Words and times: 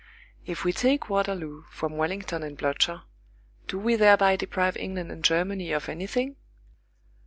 If 0.47 0.65
we 0.65 0.73
take 0.73 1.11
Waterloo 1.11 1.65
from 1.69 1.95
Wellington 1.95 2.41
and 2.41 2.57
Blücher, 2.57 3.03
do 3.67 3.77
we 3.77 3.95
thereby 3.97 4.35
deprive 4.35 4.75
England 4.75 5.11
and 5.11 5.23
Germany 5.23 5.71
of 5.73 5.87
anything? 5.89 6.37